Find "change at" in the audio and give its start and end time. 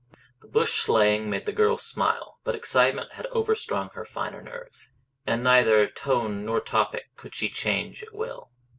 7.51-8.11